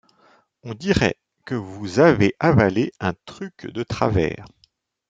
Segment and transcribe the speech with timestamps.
[0.63, 1.15] On dirait
[1.45, 4.45] que vous avez avalé un truc de travers.